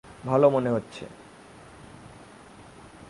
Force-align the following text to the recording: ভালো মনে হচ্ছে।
ভালো 0.25 0.49
মনে 0.49 0.69
হচ্ছে। 0.69 1.05